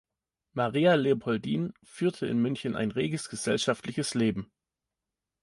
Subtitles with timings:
[0.53, 4.51] Maria Leopoldine führte in München ein reges gesellschaftliches Leben.